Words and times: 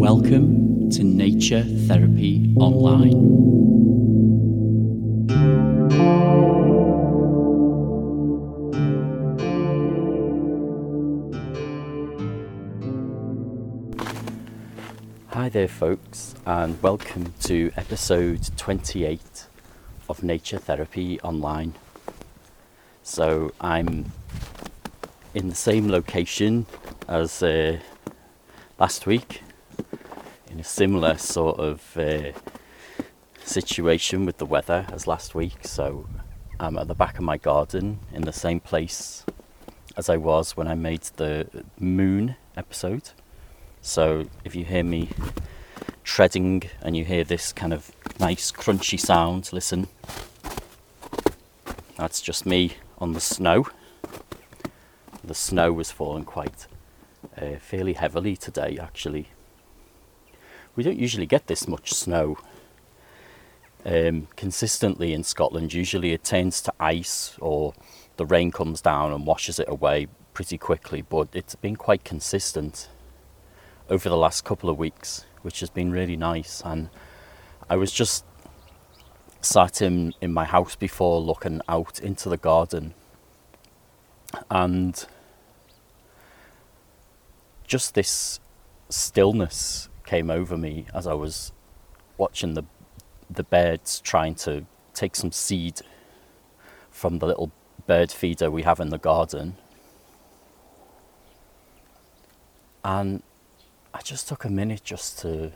Welcome 0.00 0.88
to 0.92 1.04
Nature 1.04 1.62
Therapy 1.62 2.54
Online. 2.56 3.42
Hi 15.28 15.48
there, 15.48 15.68
folks, 15.68 16.34
and 16.46 16.82
welcome 16.82 17.34
to 17.42 17.72
episode 17.76 18.48
28 18.56 19.48
of 20.08 20.22
Nature 20.22 20.58
Therapy 20.58 21.20
Online. 21.20 21.74
So, 23.02 23.52
I'm 23.60 24.12
in 25.34 25.48
the 25.48 25.54
same 25.54 25.88
location 25.88 26.66
as 27.08 27.42
uh, 27.42 27.78
last 28.78 29.06
week, 29.06 29.42
in 30.50 30.60
a 30.60 30.64
similar 30.64 31.18
sort 31.18 31.58
of 31.58 31.96
uh, 31.96 32.32
situation 33.44 34.24
with 34.24 34.38
the 34.38 34.46
weather 34.46 34.86
as 34.92 35.06
last 35.06 35.34
week. 35.34 35.66
So, 35.66 36.06
I'm 36.60 36.78
at 36.78 36.86
the 36.86 36.94
back 36.94 37.18
of 37.18 37.24
my 37.24 37.38
garden 37.38 37.98
in 38.12 38.22
the 38.22 38.32
same 38.32 38.60
place 38.60 39.24
as 39.96 40.08
I 40.08 40.16
was 40.16 40.56
when 40.56 40.68
I 40.68 40.74
made 40.74 41.02
the 41.16 41.48
moon 41.78 42.36
episode. 42.56 43.10
So 43.80 44.26
if 44.44 44.54
you 44.54 44.64
hear 44.64 44.84
me 44.84 45.08
treading 46.04 46.62
and 46.80 46.96
you 46.96 47.04
hear 47.04 47.24
this 47.24 47.52
kind 47.52 47.72
of 47.72 47.90
nice 48.20 48.52
crunchy 48.52 48.98
sound, 48.98 49.52
listen. 49.52 49.88
That's 51.96 52.20
just 52.20 52.46
me 52.46 52.74
on 53.02 53.14
the 53.14 53.20
snow. 53.20 53.66
The 55.24 55.34
snow 55.34 55.72
was 55.72 55.90
falling 55.90 56.24
quite 56.24 56.68
uh, 57.36 57.56
fairly 57.58 57.94
heavily 57.94 58.36
today, 58.36 58.78
actually. 58.80 59.28
We 60.76 60.84
don't 60.84 60.98
usually 60.98 61.26
get 61.26 61.48
this 61.48 61.66
much 61.66 61.92
snow 61.92 62.38
um, 63.84 64.28
consistently 64.36 65.12
in 65.12 65.24
Scotland. 65.24 65.74
Usually 65.74 66.12
it 66.12 66.22
tends 66.22 66.62
to 66.62 66.72
ice 66.78 67.36
or 67.40 67.74
the 68.18 68.24
rain 68.24 68.52
comes 68.52 68.80
down 68.80 69.12
and 69.12 69.26
washes 69.26 69.58
it 69.58 69.68
away 69.68 70.06
pretty 70.32 70.56
quickly, 70.56 71.02
but 71.02 71.26
it's 71.32 71.56
been 71.56 71.74
quite 71.74 72.04
consistent 72.04 72.88
over 73.90 74.08
the 74.08 74.16
last 74.16 74.44
couple 74.44 74.70
of 74.70 74.78
weeks, 74.78 75.26
which 75.42 75.58
has 75.58 75.70
been 75.70 75.90
really 75.90 76.16
nice. 76.16 76.62
And 76.64 76.88
I 77.68 77.74
was 77.74 77.90
just 77.90 78.24
sat 79.42 79.82
in, 79.82 80.14
in 80.20 80.32
my 80.32 80.44
house 80.44 80.76
before 80.76 81.20
looking 81.20 81.60
out 81.68 81.98
into 82.00 82.28
the 82.28 82.36
garden 82.36 82.94
and 84.50 85.06
just 87.66 87.94
this 87.94 88.40
stillness 88.88 89.88
came 90.04 90.30
over 90.30 90.56
me 90.56 90.86
as 90.94 91.06
I 91.06 91.14
was 91.14 91.52
watching 92.18 92.54
the 92.54 92.64
the 93.30 93.42
birds 93.42 94.00
trying 94.00 94.34
to 94.34 94.66
take 94.92 95.16
some 95.16 95.32
seed 95.32 95.80
from 96.90 97.18
the 97.18 97.26
little 97.26 97.50
bird 97.86 98.12
feeder 98.12 98.50
we 98.50 98.62
have 98.62 98.78
in 98.78 98.90
the 98.90 98.98
garden. 98.98 99.56
And 102.84 103.22
I 103.94 104.02
just 104.02 104.28
took 104.28 104.44
a 104.44 104.50
minute 104.50 104.84
just 104.84 105.18
to 105.20 105.52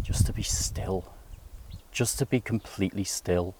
just 0.00 0.26
to 0.26 0.32
be 0.32 0.42
still. 0.42 1.04
Just 1.90 2.18
to 2.18 2.26
be 2.26 2.40
completely 2.40 3.04
still. 3.04 3.54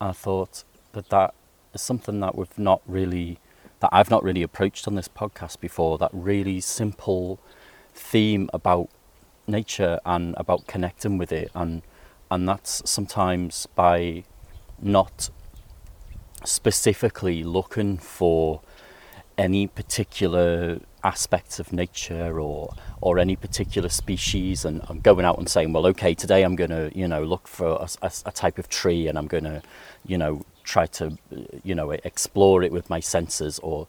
I 0.00 0.12
thought 0.12 0.64
that 0.92 1.10
that 1.10 1.34
is 1.74 1.80
something 1.80 2.20
that 2.20 2.36
we've 2.36 2.58
not 2.58 2.82
really 2.86 3.38
that 3.80 3.90
I've 3.92 4.10
not 4.10 4.22
really 4.22 4.42
approached 4.42 4.86
on 4.86 4.94
this 4.94 5.08
podcast 5.08 5.58
before, 5.58 5.98
that 5.98 6.10
really 6.12 6.60
simple 6.60 7.40
theme 7.94 8.48
about 8.52 8.88
nature 9.46 9.98
and 10.04 10.34
about 10.38 10.66
connecting 10.66 11.18
with 11.18 11.32
it 11.32 11.50
and 11.54 11.82
and 12.30 12.48
that's 12.48 12.88
sometimes 12.88 13.66
by 13.74 14.24
not 14.80 15.30
specifically 16.44 17.42
looking 17.44 17.98
for 17.98 18.60
any 19.36 19.66
particular 19.66 20.80
aspects 21.04 21.58
of 21.58 21.72
nature 21.72 22.40
or 22.40 22.74
or 23.00 23.18
any 23.18 23.36
particular 23.36 23.88
species 23.88 24.64
and 24.64 24.80
I'm 24.88 25.00
going 25.00 25.24
out 25.24 25.38
and 25.38 25.48
saying 25.48 25.72
well 25.72 25.86
okay 25.88 26.14
today 26.14 26.42
I'm 26.42 26.56
going 26.56 26.70
to 26.70 26.90
you 26.94 27.08
know 27.08 27.22
look 27.24 27.48
for 27.48 27.66
a, 27.66 27.88
a, 28.02 28.10
a 28.26 28.32
type 28.32 28.58
of 28.58 28.68
tree 28.68 29.08
and 29.08 29.18
I'm 29.18 29.26
going 29.26 29.44
to 29.44 29.62
you 30.06 30.18
know 30.18 30.44
try 30.64 30.86
to 30.86 31.18
you 31.64 31.74
know 31.74 31.90
explore 31.90 32.62
it 32.62 32.72
with 32.72 32.88
my 32.88 33.00
senses 33.00 33.58
or, 33.60 33.88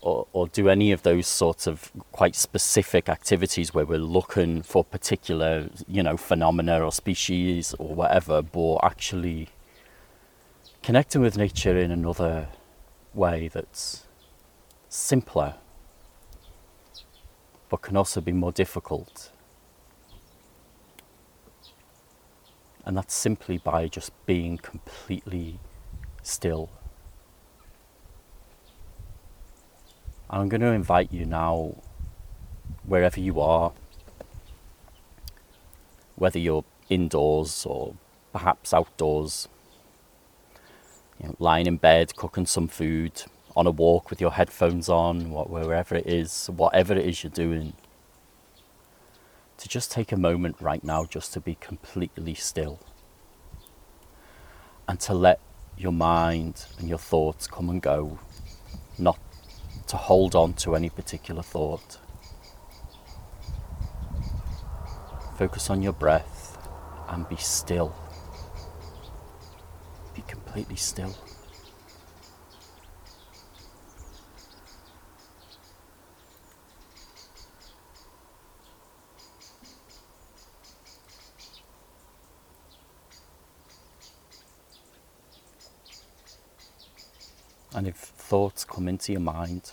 or 0.00 0.26
or 0.32 0.48
do 0.48 0.68
any 0.68 0.90
of 0.92 1.02
those 1.02 1.26
sorts 1.26 1.66
of 1.66 1.92
quite 2.12 2.34
specific 2.34 3.08
activities 3.08 3.74
where 3.74 3.84
we're 3.84 3.98
looking 3.98 4.62
for 4.62 4.82
particular 4.84 5.68
you 5.86 6.02
know 6.02 6.16
phenomena 6.16 6.80
or 6.80 6.92
species 6.92 7.74
or 7.78 7.94
whatever 7.94 8.40
but 8.42 8.78
actually 8.82 9.48
connecting 10.82 11.20
with 11.20 11.36
nature 11.36 11.76
in 11.76 11.90
another 11.90 12.48
way 13.14 13.48
that's 13.48 14.06
simpler, 14.88 15.54
but 17.68 17.82
can 17.82 17.96
also 17.96 18.20
be 18.20 18.32
more 18.32 18.52
difficult. 18.52 19.30
And 22.84 22.96
that's 22.96 23.14
simply 23.14 23.58
by 23.58 23.88
just 23.88 24.12
being 24.24 24.56
completely 24.56 25.58
still. 26.22 26.70
And 30.30 30.42
I'm 30.42 30.48
going 30.48 30.60
to 30.62 30.68
invite 30.68 31.12
you 31.12 31.24
now, 31.24 31.74
wherever 32.84 33.20
you 33.20 33.40
are, 33.40 33.72
whether 36.16 36.38
you're 36.38 36.64
indoors 36.88 37.66
or 37.66 37.94
perhaps 38.32 38.72
outdoors, 38.72 39.48
you 41.20 41.28
know, 41.28 41.36
lying 41.38 41.66
in 41.66 41.76
bed, 41.76 42.16
cooking 42.16 42.46
some 42.46 42.68
food, 42.68 43.24
on 43.58 43.66
a 43.66 43.70
walk 43.72 44.08
with 44.08 44.20
your 44.20 44.30
headphones 44.30 44.88
on, 44.88 45.32
wherever 45.32 45.96
it 45.96 46.06
is, 46.06 46.46
whatever 46.46 46.94
it 46.94 47.04
is 47.04 47.24
you're 47.24 47.30
doing, 47.30 47.72
to 49.56 49.68
just 49.68 49.90
take 49.90 50.12
a 50.12 50.16
moment 50.16 50.54
right 50.60 50.84
now 50.84 51.04
just 51.04 51.32
to 51.32 51.40
be 51.40 51.56
completely 51.56 52.34
still 52.34 52.78
and 54.86 55.00
to 55.00 55.12
let 55.12 55.40
your 55.76 55.90
mind 55.90 56.66
and 56.78 56.88
your 56.88 56.98
thoughts 56.98 57.48
come 57.48 57.68
and 57.68 57.82
go, 57.82 58.20
not 58.96 59.18
to 59.88 59.96
hold 59.96 60.36
on 60.36 60.52
to 60.52 60.76
any 60.76 60.88
particular 60.88 61.42
thought. 61.42 61.98
Focus 65.36 65.68
on 65.68 65.82
your 65.82 65.92
breath 65.92 66.64
and 67.08 67.28
be 67.28 67.36
still. 67.36 67.92
Be 70.14 70.22
completely 70.28 70.76
still. 70.76 71.16
And 87.74 87.86
if 87.86 88.17
thoughts 88.28 88.62
come 88.62 88.88
into 88.88 89.10
your 89.10 89.22
mind, 89.22 89.72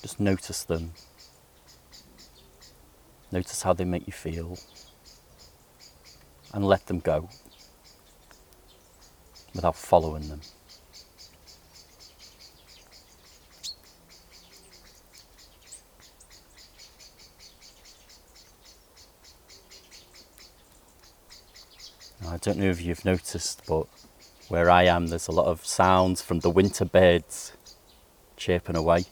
just 0.00 0.18
notice 0.18 0.64
them. 0.64 0.90
Notice 3.30 3.62
how 3.62 3.72
they 3.74 3.84
make 3.84 4.08
you 4.08 4.12
feel. 4.12 4.58
And 6.52 6.66
let 6.66 6.86
them 6.86 6.98
go 6.98 7.28
without 9.54 9.76
following 9.76 10.28
them. 10.28 10.40
I 22.26 22.36
don't 22.38 22.58
know 22.58 22.68
if 22.68 22.82
you've 22.82 23.04
noticed, 23.04 23.62
but 23.68 23.86
where 24.52 24.68
I 24.68 24.82
am, 24.82 25.06
there's 25.06 25.28
a 25.28 25.32
lot 25.32 25.46
of 25.46 25.64
sounds 25.64 26.20
from 26.20 26.40
the 26.40 26.50
winter 26.50 26.84
birds 26.84 27.54
chirping 28.36 28.76
away. 28.76 29.06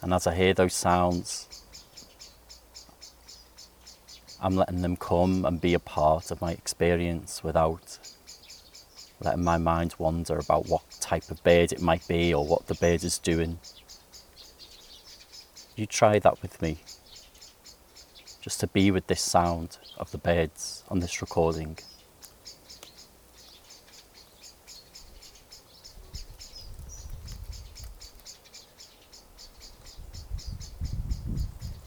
And 0.00 0.14
as 0.14 0.26
I 0.26 0.34
hear 0.34 0.54
those 0.54 0.72
sounds, 0.72 1.48
I'm 4.40 4.56
letting 4.56 4.80
them 4.80 4.96
come 4.96 5.44
and 5.44 5.60
be 5.60 5.74
a 5.74 5.78
part 5.78 6.30
of 6.30 6.40
my 6.40 6.52
experience 6.52 7.44
without 7.44 7.98
letting 9.20 9.44
my 9.44 9.58
mind 9.58 9.94
wander 9.98 10.38
about 10.38 10.66
what 10.66 10.80
type 10.98 11.30
of 11.30 11.44
bird 11.44 11.72
it 11.72 11.82
might 11.82 12.08
be 12.08 12.32
or 12.32 12.46
what 12.46 12.68
the 12.68 12.74
bird 12.76 13.04
is 13.04 13.18
doing. 13.18 13.58
You 15.76 15.84
try 15.84 16.18
that 16.20 16.40
with 16.40 16.62
me. 16.62 16.78
just 18.40 18.60
to 18.60 18.66
be 18.66 18.90
with 18.90 19.08
this 19.08 19.20
sound 19.20 19.76
of 19.98 20.10
the 20.10 20.18
birds 20.18 20.84
on 20.88 21.00
this 21.00 21.20
recording. 21.20 21.76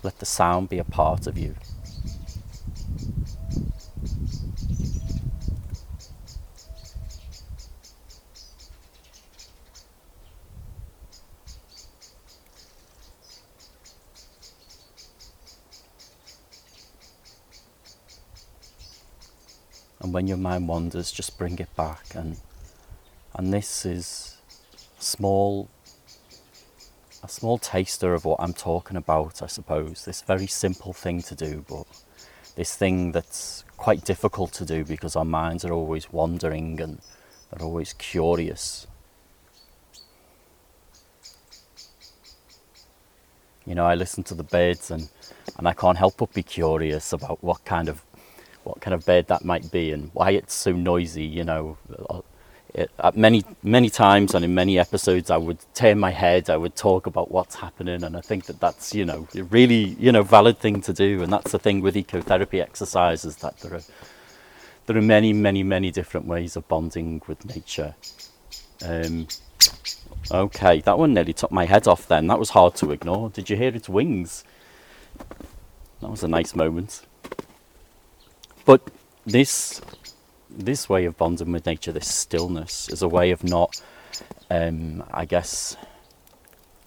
Let 0.02 0.20
the 0.20 0.26
sound 0.26 0.70
be 0.70 0.80
a 0.80 0.84
part 0.84 1.28
of 1.28 1.38
you. 1.38 1.56
and 20.10 20.14
when 20.16 20.28
your 20.28 20.38
mind 20.38 20.68
wanders 20.68 21.12
just 21.12 21.38
bring 21.38 21.60
it 21.60 21.76
back 21.76 22.16
and 22.16 22.38
and 23.36 23.54
this 23.54 23.86
is 23.86 24.38
small 24.98 25.70
a 27.24 27.28
small 27.28 27.58
taster 27.58 28.14
of 28.14 28.26
what 28.26 28.40
I'm 28.40 28.54
talking 28.54 28.98
about 28.98 29.42
I 29.42 29.48
suppose 29.48 30.06
this 30.06 30.22
very 30.22 30.48
simple 30.48 30.94
thing 30.94 31.22
to 31.24 31.36
do 31.36 31.66
but 31.68 31.86
this 32.56 32.76
thing 32.76 33.12
that's 33.12 33.64
quite 33.78 34.04
difficult 34.04 34.54
to 34.54 34.66
do 34.66 34.84
because 34.84 35.16
our 35.16 35.26
minds 35.26 35.64
are 35.66 35.74
always 35.74 36.12
wandering 36.12 36.80
and 36.82 37.02
they're 37.52 37.66
always 37.66 37.94
curious 37.94 38.88
you 43.66 43.76
know 43.76 43.86
I 43.86 43.96
listen 43.96 44.24
to 44.24 44.36
the 44.36 44.44
birds 44.44 44.92
and 44.92 45.10
and 45.58 45.68
I 45.68 45.74
can't 45.74 45.98
help 45.98 46.18
but 46.18 46.34
be 46.34 46.44
curious 46.44 47.12
about 47.12 47.44
what 47.44 47.66
kind 47.66 47.90
of 47.90 48.02
what 48.64 48.82
kind 48.82 48.94
of 48.94 49.06
bird 49.06 49.28
that 49.28 49.44
might 49.44 49.72
be 49.72 49.92
and 49.92 50.12
why 50.14 50.32
it's 50.32 50.54
so 50.54 50.72
noisy. 50.72 51.26
You 51.26 51.44
know, 51.44 51.78
it, 52.74 52.92
at 53.00 53.18
many 53.18 53.44
many 53.64 53.90
times 53.90 54.36
and 54.36 54.46
in 54.46 54.54
many 54.54 54.78
episodes, 54.78 55.30
I 55.32 55.38
would 55.38 55.60
turn 55.74 56.00
my 56.00 56.12
head, 56.12 56.50
I 56.50 56.58
would 56.58 56.76
talk 56.76 57.08
about 57.08 57.32
what's 57.32 57.56
happening, 57.56 58.04
and 58.04 58.16
I 58.16 58.22
think 58.22 58.46
that 58.46 58.60
that's 58.60 58.94
you 58.94 59.06
know 59.06 59.28
a 59.36 59.44
really 59.44 59.96
you 60.00 60.12
know 60.12 60.24
valid 60.24 60.60
thing 60.60 60.82
to 60.82 60.94
do, 60.94 61.24
and 61.24 61.32
that's 61.32 61.52
the 61.52 61.60
thing 61.60 61.82
with 61.82 61.96
ecotherapy 61.96 62.62
exercises 62.62 63.38
that 63.38 63.58
there 63.60 63.76
are 63.76 63.82
there 64.86 64.98
are 64.98 65.02
many 65.02 65.34
many 65.34 65.64
many 65.64 65.92
different 65.92 66.28
ways 66.28 66.56
of 66.56 66.68
bonding 66.68 67.22
with 67.28 67.44
nature. 67.46 67.96
Um, 68.86 69.28
okay, 70.32 70.82
that 70.82 70.98
one 70.98 71.14
nearly 71.14 71.34
took 71.34 71.52
my 71.52 71.66
head 71.66 71.88
off. 71.88 72.08
Then 72.08 72.28
that 72.28 72.40
was 72.40 72.52
hard 72.52 72.76
to 72.76 72.92
ignore. 72.92 73.30
Did 73.30 73.50
you 73.50 73.58
hear 73.58 73.76
its 73.76 73.90
wings? 73.90 74.44
That 76.02 76.10
was 76.10 76.24
a 76.24 76.28
nice 76.28 76.56
moment. 76.56 77.02
But 78.66 78.82
this 79.26 79.82
this 80.50 80.90
way 80.90 81.06
of 81.06 81.18
bonding 81.18 81.52
with 81.52 81.66
nature, 81.66 81.92
this 81.92 82.14
stillness, 82.14 82.90
is 82.90 83.02
a 83.02 83.08
way 83.08 83.32
of 83.32 83.44
not, 83.44 83.82
um, 84.50 85.04
I 85.12 85.26
guess, 85.26 85.78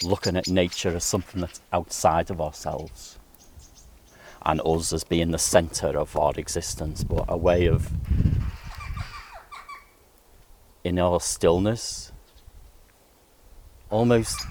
looking 0.03 0.37
at 0.37 0.49
nature 0.49 0.95
as 0.97 1.05
something 1.05 1.41
that's 1.41 1.61
outside 1.73 2.31
of 2.31 2.41
ourselves 2.41 3.19
and 4.45 4.61
us 4.65 4.93
as 4.93 5.05
being 5.05 5.31
the 5.31 5.39
centre 5.39 5.99
of 5.99 6.17
our 6.17 6.33
existence, 6.37 7.05
but 7.05 7.25
a 7.29 7.37
way 7.37 7.67
of, 7.67 7.91
in 10.83 10.99
our 10.99 11.21
stillness, 11.21 12.11
almost 13.91 14.45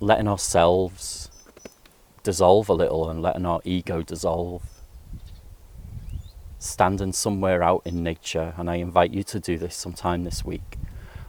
letting 0.00 0.26
ourselves 0.26 1.30
dissolve 2.24 2.68
a 2.68 2.74
little 2.74 3.08
and 3.08 3.22
letting 3.22 3.46
our 3.46 3.60
ego 3.64 4.02
dissolve 4.02 4.62
standing 6.58 7.12
somewhere 7.12 7.62
out 7.62 7.82
in 7.84 8.02
nature, 8.02 8.54
and 8.56 8.70
I 8.70 8.76
invite 8.76 9.12
you 9.12 9.22
to 9.24 9.40
do 9.40 9.58
this 9.58 9.76
sometime 9.76 10.24
this 10.24 10.44
week. 10.44 10.76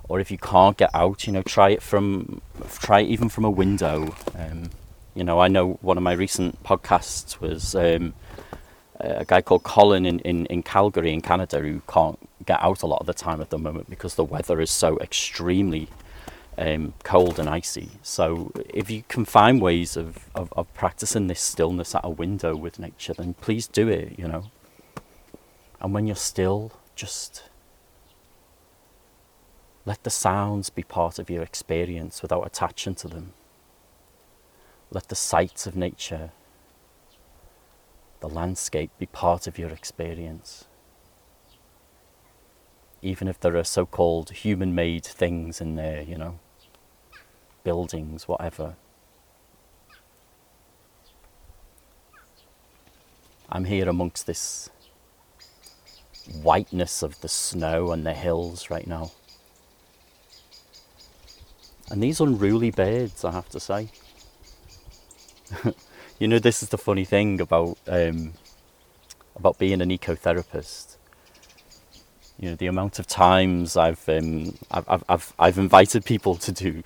Or 0.08 0.20
if 0.20 0.32
you 0.32 0.38
can't 0.38 0.76
get 0.76 0.90
out, 0.94 1.28
you 1.28 1.34
know, 1.34 1.44
try 1.44 1.70
it 1.70 1.84
from, 1.84 2.42
try 2.80 3.02
it 3.02 3.10
even 3.10 3.30
from 3.30 3.46
a 3.46 3.50
window. 3.50 4.16
Um, 4.36 4.72
you 5.14 5.24
know, 5.24 5.40
I 5.40 5.48
know 5.48 5.74
one 5.82 5.98
of 5.98 6.04
my 6.04 6.14
recent 6.14 6.64
podcasts 6.64 7.40
was 7.40 7.76
um, 7.76 8.14
a 9.00 9.26
guy 9.26 9.42
called 9.42 9.64
Colin 9.64 10.06
in, 10.06 10.20
in, 10.20 10.46
in 10.48 10.64
Calgary 10.64 11.14
in 11.14 11.22
Canada 11.22 11.60
who 11.60 11.82
can't 11.88 12.18
get 12.46 12.60
out 12.62 12.82
a 12.82 12.88
lot 12.88 13.00
of 13.02 13.06
the 13.06 13.14
time 13.14 13.40
at 13.40 13.50
the 13.52 13.60
moment 13.60 13.90
because 13.90 14.16
the 14.16 14.24
weather 14.24 14.60
is 14.60 14.72
so 14.72 14.98
extremely 15.00 15.90
um, 16.58 16.94
cold 17.04 17.40
and 17.40 17.48
icy. 17.48 17.90
So 18.02 18.52
if 18.70 18.90
you 18.90 19.04
can 19.08 19.26
find 19.26 19.62
ways 19.62 19.96
of, 19.96 20.28
of, 20.36 20.52
of 20.54 20.74
practicing 20.74 21.28
this 21.28 21.40
stillness 21.40 21.94
at 21.94 22.02
a 22.04 22.10
window 22.10 22.56
with 22.56 22.80
nature, 22.80 23.14
then 23.14 23.36
please 23.36 23.68
do 23.68 23.88
it, 23.88 24.18
you 24.18 24.28
know. 24.28 24.46
And 25.82 25.94
when 25.94 26.08
you're 26.08 26.16
still, 26.16 26.74
just 26.96 27.44
let 29.86 30.04
the 30.04 30.10
sounds 30.10 30.70
be 30.70 30.84
part 30.84 31.20
of 31.20 31.30
your 31.30 31.42
experience 31.42 32.22
without 32.22 32.46
attaching 32.46 32.96
to 32.96 33.08
them. 33.08 33.34
Let 34.92 35.08
the 35.08 35.16
sights 35.16 35.66
of 35.66 35.76
nature, 35.76 36.32
the 38.20 38.30
landscape, 38.30 38.92
be 39.00 39.06
part 39.06 39.48
of 39.48 39.58
your 39.58 39.70
experience. 39.70 40.66
Even 43.02 43.28
if 43.28 43.40
there 43.40 43.56
are 43.56 43.64
so 43.64 43.86
called 43.86 44.32
human 44.32 44.76
made 44.76 45.06
things 45.06 45.62
in 45.62 45.76
there, 45.76 46.02
you 46.02 46.18
know, 46.18 46.40
buildings, 47.64 48.28
whatever. 48.28 48.76
I'm 53.50 53.66
here 53.66 53.88
amongst 53.88 54.28
this 54.28 54.70
whiteness 56.42 57.04
of 57.04 57.20
the 57.22 57.28
snow 57.28 57.92
on 57.92 58.04
the 58.04 58.14
hills 58.14 58.70
right 58.70 58.88
now. 58.88 59.12
And 61.90 62.04
these 62.04 62.20
unruly 62.20 62.72
birds, 62.72 63.26
I 63.26 63.32
have 63.32 63.50
to 63.50 63.60
say. 63.60 63.90
you 66.20 66.28
know, 66.28 66.40
this 66.40 66.62
is 66.62 66.70
the 66.70 66.78
funny 66.78 67.06
thing 67.06 67.42
about 67.42 67.78
um, 67.88 68.34
about 69.36 69.58
being 69.58 69.82
an 69.82 69.90
ecotherapist. 69.90 70.98
You 72.40 72.52
know, 72.52 72.56
the 72.56 72.68
amount 72.68 73.00
of 73.00 73.08
times 73.08 73.76
I've 73.76 74.08
um, 74.08 74.58
I've, 74.70 75.04
I've 75.10 75.34
I've 75.40 75.58
invited 75.58 76.06
people 76.06 76.36
to 76.36 76.52
do 76.52 76.84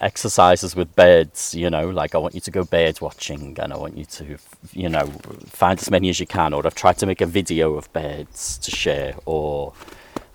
exercises 0.00 0.76
with 0.76 0.94
birds, 0.94 1.54
you 1.54 1.70
know, 1.70 1.88
like 1.90 2.14
I 2.14 2.18
want 2.18 2.34
you 2.34 2.40
to 2.42 2.50
go 2.50 2.64
bird 2.64 3.00
watching 3.00 3.58
and 3.58 3.72
I 3.72 3.76
want 3.76 3.96
you 3.96 4.04
to, 4.04 4.38
you 4.72 4.88
know, 4.88 5.06
find 5.46 5.78
as 5.78 5.90
many 5.90 6.08
as 6.08 6.20
you 6.20 6.26
can, 6.26 6.52
or 6.52 6.66
I've 6.66 6.74
tried 6.74 6.98
to 6.98 7.06
make 7.06 7.20
a 7.20 7.26
video 7.26 7.74
of 7.74 7.92
birds 7.92 8.58
to 8.58 8.70
share, 8.70 9.14
or 9.26 9.72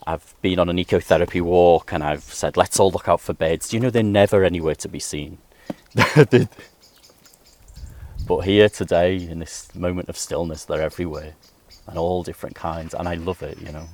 I've 0.06 0.36
been 0.42 0.60
on 0.60 0.70
an 0.70 0.78
ecotherapy 0.78 1.42
walk 1.42 1.94
and 1.94 2.04
I've 2.04 2.24
said, 2.24 2.58
let's 2.58 2.80
all 2.80 2.92
look 2.92 3.08
out 3.08 3.22
for 3.22 3.34
birds. 3.34 3.70
Do 3.70 3.78
you 3.78 3.82
know 3.82 3.90
they're 3.90 4.04
never 4.04 4.44
anywhere 4.44 4.76
to 4.76 4.90
be 4.90 5.00
seen? 5.00 5.38
but 8.28 8.40
here 8.44 8.70
today, 8.70 9.16
in 9.16 9.40
this 9.40 9.74
moment 9.76 10.10
of 10.10 10.18
stillness, 10.18 10.66
they're 10.66 10.82
everywhere 10.82 11.36
and 11.88 11.98
all 11.98 12.24
different 12.24 12.56
kinds, 12.56 12.94
and 12.94 13.08
I 13.08 13.16
love 13.16 13.44
it, 13.44 13.60
you 13.60 13.72
know. 13.72 13.88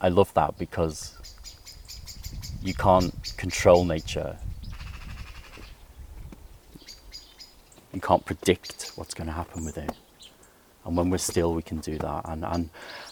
I 0.00 0.08
love 0.08 0.32
that 0.34 0.58
because 0.58 1.18
you 2.62 2.74
can't 2.74 3.17
control 3.38 3.84
nature. 3.84 4.36
You 7.94 8.00
can't 8.00 8.24
predict 8.26 8.92
what's 8.96 9.14
going 9.14 9.28
to 9.28 9.32
happen 9.32 9.64
with 9.64 9.78
it. 9.78 9.90
And 10.84 10.96
when 10.96 11.08
we're 11.08 11.18
still, 11.18 11.54
we 11.54 11.62
can 11.62 11.78
do 11.78 11.96
that. 11.98 12.22
And, 12.26 12.44
and, 12.44 12.70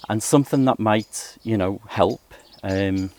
and 0.09 0.23
something 0.23 0.65
that 0.67 0.79
might, 0.79 1.39
you 1.43 1.57
know, 1.57 1.81
help. 1.89 2.21
Um, 2.63 3.11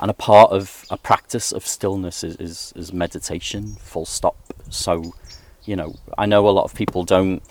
and 0.00 0.10
a 0.10 0.14
part 0.14 0.50
of 0.50 0.84
a 0.90 0.96
practice 0.96 1.52
of 1.52 1.64
stillness 1.64 2.24
is, 2.24 2.36
is, 2.36 2.72
is 2.74 2.92
meditation, 2.92 3.76
full 3.76 4.04
stop. 4.04 4.36
So, 4.70 5.14
you 5.64 5.76
know, 5.76 5.94
I 6.18 6.26
know 6.26 6.48
a 6.48 6.50
lot 6.50 6.64
of 6.64 6.74
people 6.74 7.04
don't 7.04 7.42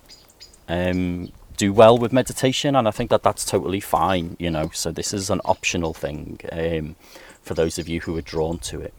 um, 0.67 1.31
do 1.55 1.71
well 1.71 1.97
with 1.97 2.11
meditation, 2.11 2.75
and 2.75 2.87
I 2.87 2.91
think 2.91 3.09
that 3.11 3.23
that's 3.23 3.45
totally 3.45 3.79
fine, 3.79 4.35
you 4.39 4.49
know. 4.49 4.69
So 4.73 4.91
this 4.91 5.13
is 5.13 5.29
an 5.29 5.41
optional 5.45 5.93
thing 5.93 6.39
um, 6.51 6.95
for 7.41 7.53
those 7.53 7.79
of 7.79 7.87
you 7.87 8.01
who 8.01 8.17
are 8.17 8.21
drawn 8.21 8.59
to 8.59 8.81
it. 8.81 8.93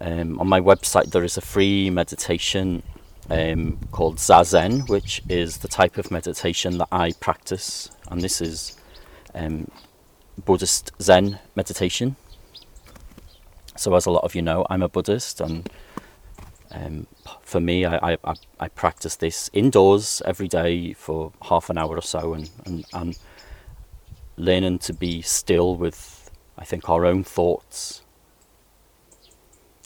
Um, 0.00 0.38
on 0.40 0.48
my 0.48 0.60
website, 0.60 1.10
there 1.10 1.24
is 1.24 1.36
a 1.36 1.40
free 1.40 1.90
meditation 1.90 2.82
um, 3.30 3.78
called 3.90 4.16
Zazen, 4.16 4.88
which 4.88 5.22
is 5.28 5.58
the 5.58 5.68
type 5.68 5.98
of 5.98 6.10
meditation 6.10 6.78
that 6.78 6.88
I 6.92 7.12
practice, 7.12 7.90
and 8.10 8.20
this 8.20 8.40
is 8.40 8.76
um, 9.34 9.70
Buddhist 10.44 10.92
Zen 11.00 11.38
meditation. 11.54 12.16
So, 13.76 13.94
as 13.94 14.06
a 14.06 14.10
lot 14.10 14.24
of 14.24 14.34
you 14.34 14.42
know, 14.42 14.66
I'm 14.70 14.82
a 14.82 14.88
Buddhist, 14.88 15.40
and 15.40 15.68
um, 16.70 17.06
for 17.42 17.60
me, 17.60 17.84
I, 17.84 18.16
I, 18.24 18.34
I 18.60 18.68
practice 18.68 19.16
this 19.16 19.50
indoors 19.52 20.22
every 20.24 20.48
day 20.48 20.92
for 20.92 21.32
half 21.42 21.70
an 21.70 21.78
hour 21.78 21.96
or 21.96 22.02
so, 22.02 22.34
and, 22.34 22.50
and, 22.66 22.84
and 22.92 23.18
learning 24.36 24.78
to 24.80 24.92
be 24.92 25.22
still 25.22 25.76
with, 25.76 26.17
I 26.58 26.64
think, 26.64 26.88
our 26.88 27.06
own 27.06 27.24
thoughts 27.24 28.02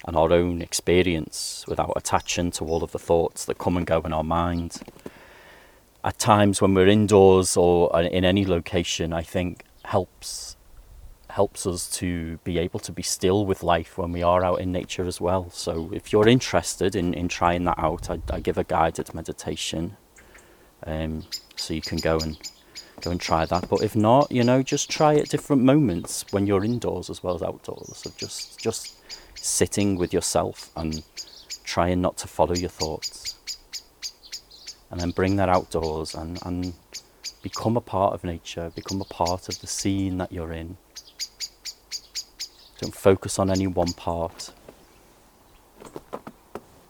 and 0.04 0.16
our 0.16 0.32
own 0.32 0.62
experience 0.62 1.64
without 1.68 1.92
attaching 1.94 2.50
to 2.52 2.64
all 2.64 2.82
of 2.82 2.92
the 2.92 2.98
thoughts 2.98 3.44
that 3.44 3.58
come 3.58 3.76
and 3.76 3.86
go 3.86 4.00
in 4.00 4.12
our 4.12 4.24
mind. 4.24 4.80
At 6.04 6.18
times 6.18 6.60
when 6.60 6.74
we're 6.74 6.88
indoors 6.88 7.56
or 7.56 8.00
in 8.00 8.24
any 8.24 8.44
location, 8.44 9.12
I 9.12 9.22
think 9.22 9.64
helps 9.84 10.56
helps 11.30 11.66
us 11.66 11.88
to 11.88 12.36
be 12.44 12.58
able 12.58 12.78
to 12.78 12.92
be 12.92 13.02
still 13.02 13.46
with 13.46 13.62
life 13.62 13.96
when 13.96 14.12
we 14.12 14.22
are 14.22 14.44
out 14.44 14.60
in 14.60 14.70
nature 14.70 15.06
as 15.06 15.18
well. 15.18 15.48
So 15.50 15.90
if 15.90 16.12
you're 16.12 16.28
interested 16.28 16.94
in, 16.94 17.14
in 17.14 17.26
trying 17.26 17.64
that 17.64 17.78
out, 17.78 18.10
I, 18.10 18.18
I 18.30 18.40
give 18.40 18.58
a 18.58 18.64
guided 18.64 19.14
meditation 19.14 19.96
um, 20.86 21.24
so 21.56 21.72
you 21.72 21.80
can 21.80 21.96
go 21.98 22.18
and 22.18 22.36
go 23.02 23.10
and 23.10 23.20
try 23.20 23.44
that. 23.46 23.68
But 23.68 23.82
if 23.82 23.94
not, 23.94 24.30
you 24.30 24.44
know, 24.44 24.62
just 24.62 24.90
try 24.90 25.16
at 25.16 25.28
different 25.28 25.62
moments 25.62 26.24
when 26.30 26.46
you're 26.46 26.64
indoors 26.64 27.10
as 27.10 27.22
well 27.22 27.34
as 27.34 27.42
outdoors. 27.42 27.96
So 27.96 28.10
just 28.16 28.58
just 28.60 28.96
sitting 29.36 29.96
with 29.96 30.12
yourself 30.12 30.70
and 30.76 31.02
trying 31.64 32.00
not 32.00 32.16
to 32.18 32.28
follow 32.28 32.54
your 32.54 32.70
thoughts. 32.70 33.36
And 34.90 35.00
then 35.00 35.10
bring 35.10 35.36
that 35.36 35.48
outdoors 35.48 36.14
and, 36.14 36.38
and 36.44 36.74
become 37.42 37.76
a 37.76 37.80
part 37.80 38.12
of 38.14 38.24
nature, 38.24 38.70
become 38.74 39.00
a 39.00 39.04
part 39.04 39.48
of 39.48 39.58
the 39.60 39.66
scene 39.66 40.18
that 40.18 40.30
you're 40.30 40.52
in. 40.52 40.76
Don't 42.80 42.94
focus 42.94 43.38
on 43.38 43.50
any 43.50 43.66
one 43.66 43.92
part. 43.94 44.52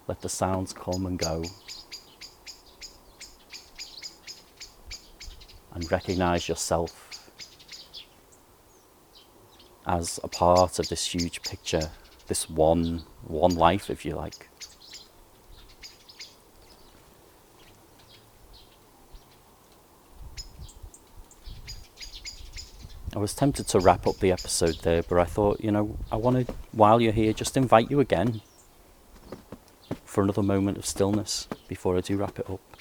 Let 0.09 0.21
the 0.21 0.29
sounds 0.29 0.73
come 0.73 1.07
and 1.07 1.19
go. 1.19 1.45
And 5.75 5.91
recognize 5.91 6.49
yourself 6.49 7.31
as 9.87 10.21
a 10.23 10.29
part 10.29 10.79
of 10.79 10.89
this 10.89 11.07
huge 11.15 11.43
picture, 11.43 11.91
this 12.29 12.49
one 12.49 13.05
one 13.27 13.55
life 13.55 13.89
if 13.91 14.05
you 14.05 14.15
like. 14.15 14.49
I 23.15 23.19
was 23.19 23.35
tempted 23.35 23.69
to 23.69 23.79
wrap 23.79 24.07
up 24.07 24.19
the 24.21 24.33
episode 24.33 24.77
there, 24.83 25.03
but 25.03 25.19
I 25.19 25.25
thought, 25.25 25.61
you 25.61 25.71
know, 25.71 25.99
I 26.11 26.17
want 26.17 26.47
to, 26.47 26.55
while 26.73 26.99
you're 26.99 27.13
here, 27.13 27.35
just 27.35 27.59
invite 27.59 27.91
you 27.91 28.01
again 28.01 28.41
for 30.05 30.23
another 30.23 30.43
moment 30.43 30.79
of 30.79 30.87
stillness 30.87 31.47
before 31.69 31.97
I 31.97 32.01
do 32.01 32.17
wrap 32.17 32.39
it 32.39 32.49
up. 32.49 32.72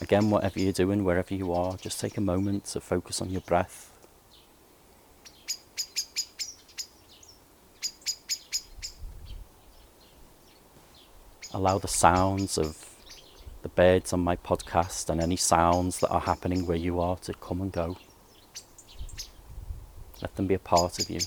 Again, 0.00 0.30
whatever 0.30 0.58
you're 0.58 0.72
doing, 0.72 1.04
wherever 1.04 1.34
you 1.34 1.52
are, 1.52 1.76
just 1.76 2.00
take 2.00 2.16
a 2.16 2.20
moment 2.20 2.64
to 2.66 2.80
focus 2.80 3.20
on 3.20 3.30
your 3.30 3.42
breath. 3.42 3.92
Allow 11.52 11.78
the 11.78 11.88
sounds 11.88 12.56
of 12.56 12.90
the 13.62 13.68
birds 13.68 14.12
on 14.12 14.20
my 14.20 14.36
podcast 14.36 15.10
and 15.10 15.20
any 15.20 15.36
sounds 15.36 16.00
that 16.00 16.08
are 16.08 16.20
happening 16.20 16.66
where 16.66 16.76
you 16.76 17.00
are 17.00 17.16
to 17.16 17.34
come 17.34 17.60
and 17.60 17.70
go. 17.70 17.98
Let 20.22 20.34
them 20.36 20.46
be 20.46 20.54
a 20.54 20.58
part 20.58 20.98
of 20.98 21.10
you. 21.10 21.20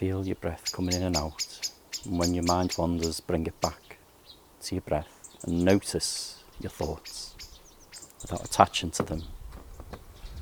Feel 0.00 0.26
your 0.26 0.36
breath 0.36 0.72
coming 0.72 0.94
in 0.94 1.02
and 1.02 1.14
out. 1.14 1.70
And 2.06 2.18
when 2.18 2.32
your 2.32 2.44
mind 2.44 2.74
wanders, 2.78 3.20
bring 3.20 3.46
it 3.46 3.60
back 3.60 3.98
to 4.62 4.74
your 4.74 4.80
breath 4.80 5.36
and 5.44 5.62
notice 5.62 6.42
your 6.58 6.70
thoughts 6.70 7.34
without 8.22 8.42
attaching 8.42 8.90
to 8.92 9.02
them. 9.02 9.24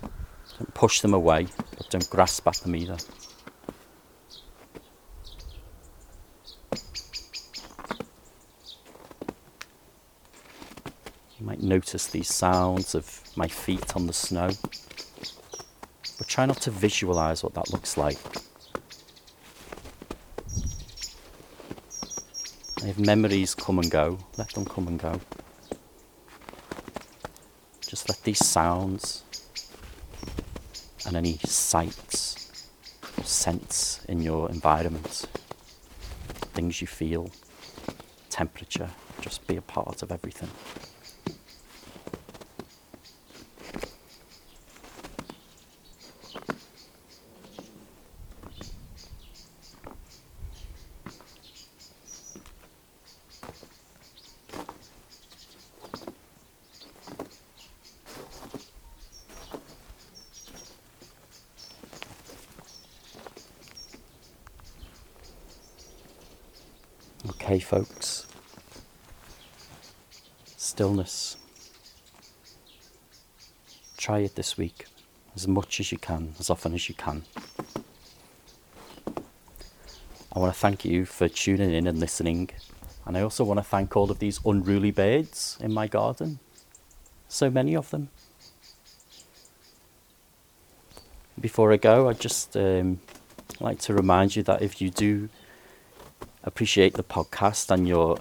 Don't 0.00 0.72
push 0.74 1.00
them 1.00 1.12
away, 1.12 1.48
but 1.76 1.90
don't 1.90 2.08
grasp 2.08 2.46
at 2.46 2.54
them 2.58 2.76
either. 2.76 2.98
You 11.40 11.46
might 11.46 11.64
notice 11.64 12.06
these 12.06 12.32
sounds 12.32 12.94
of 12.94 13.22
my 13.34 13.48
feet 13.48 13.96
on 13.96 14.06
the 14.06 14.12
snow. 14.12 14.50
But 16.16 16.28
try 16.28 16.46
not 16.46 16.60
to 16.60 16.70
visualize 16.70 17.42
what 17.42 17.54
that 17.54 17.72
looks 17.72 17.96
like. 17.96 18.18
If 22.88 22.98
memories 22.98 23.54
come 23.54 23.78
and 23.78 23.90
go, 23.90 24.18
let 24.38 24.48
them 24.52 24.64
come 24.64 24.88
and 24.88 24.98
go. 24.98 25.20
Just 27.86 28.08
let 28.08 28.22
these 28.22 28.42
sounds 28.42 29.24
and 31.04 31.14
any 31.14 31.36
sights 31.44 32.50
scents 33.22 34.02
in 34.08 34.22
your 34.22 34.48
environment, 34.48 35.26
things 36.54 36.80
you 36.80 36.86
feel, 36.86 37.30
temperature, 38.30 38.88
just 39.20 39.46
be 39.46 39.56
a 39.56 39.62
part 39.62 40.00
of 40.02 40.10
everything. 40.10 40.48
Okay, 67.48 67.60
folks. 67.60 68.26
Stillness. 70.58 71.38
Try 73.96 74.18
it 74.18 74.34
this 74.34 74.58
week 74.58 74.84
as 75.34 75.48
much 75.48 75.80
as 75.80 75.90
you 75.90 75.96
can, 75.96 76.34
as 76.38 76.50
often 76.50 76.74
as 76.74 76.90
you 76.90 76.94
can. 76.94 77.24
I 80.30 80.38
want 80.38 80.52
to 80.52 80.60
thank 80.60 80.84
you 80.84 81.06
for 81.06 81.26
tuning 81.26 81.72
in 81.72 81.86
and 81.86 81.98
listening. 81.98 82.50
And 83.06 83.16
I 83.16 83.22
also 83.22 83.44
want 83.44 83.56
to 83.56 83.64
thank 83.64 83.96
all 83.96 84.10
of 84.10 84.18
these 84.18 84.40
unruly 84.44 84.90
birds 84.90 85.56
in 85.58 85.72
my 85.72 85.86
garden. 85.86 86.40
So 87.28 87.48
many 87.48 87.74
of 87.74 87.88
them. 87.88 88.10
Before 91.40 91.72
I 91.72 91.78
go, 91.78 92.10
I'd 92.10 92.20
just 92.20 92.58
um, 92.58 93.00
like 93.58 93.78
to 93.78 93.94
remind 93.94 94.36
you 94.36 94.42
that 94.42 94.60
if 94.60 94.82
you 94.82 94.90
do 94.90 95.30
appreciate 96.44 96.94
the 96.94 97.02
podcast 97.02 97.70
and 97.70 97.86
you're 97.86 98.18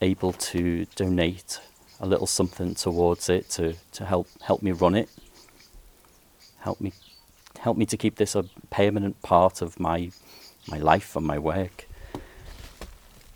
able 0.00 0.32
to 0.32 0.86
donate 0.96 1.60
a 2.00 2.06
little 2.06 2.26
something 2.26 2.74
towards 2.74 3.28
it 3.28 3.50
to, 3.50 3.74
to 3.92 4.04
help 4.04 4.28
help 4.42 4.62
me 4.62 4.72
run 4.72 4.94
it, 4.94 5.08
help 6.60 6.80
me 6.80 6.92
help 7.58 7.76
me 7.76 7.86
to 7.86 7.96
keep 7.96 8.16
this 8.16 8.34
a 8.34 8.44
permanent 8.70 9.20
part 9.22 9.60
of 9.60 9.80
my 9.80 10.10
my 10.68 10.78
life 10.78 11.16
and 11.16 11.26
my 11.26 11.38
work. 11.38 11.88